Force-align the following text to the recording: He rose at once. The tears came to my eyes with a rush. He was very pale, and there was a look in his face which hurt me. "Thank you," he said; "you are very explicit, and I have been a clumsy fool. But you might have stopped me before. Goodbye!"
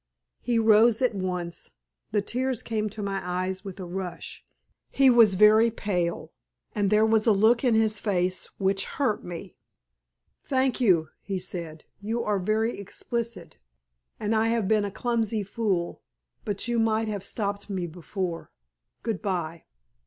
He 0.41 0.57
rose 0.57 0.99
at 1.03 1.13
once. 1.13 1.69
The 2.11 2.23
tears 2.23 2.63
came 2.63 2.89
to 2.89 3.03
my 3.03 3.21
eyes 3.23 3.63
with 3.63 3.79
a 3.79 3.85
rush. 3.85 4.43
He 4.89 5.11
was 5.11 5.35
very 5.35 5.69
pale, 5.69 6.33
and 6.73 6.89
there 6.89 7.05
was 7.05 7.27
a 7.27 7.31
look 7.31 7.63
in 7.63 7.75
his 7.75 7.99
face 7.99 8.47
which 8.57 8.85
hurt 8.97 9.23
me. 9.23 9.53
"Thank 10.43 10.81
you," 10.81 11.09
he 11.21 11.37
said; 11.37 11.85
"you 12.01 12.23
are 12.23 12.39
very 12.39 12.79
explicit, 12.79 13.59
and 14.19 14.35
I 14.35 14.47
have 14.47 14.67
been 14.67 14.85
a 14.85 14.89
clumsy 14.89 15.43
fool. 15.43 16.01
But 16.45 16.67
you 16.67 16.79
might 16.79 17.07
have 17.07 17.23
stopped 17.23 17.69
me 17.69 17.85
before. 17.85 18.49
Goodbye!" 19.03 19.65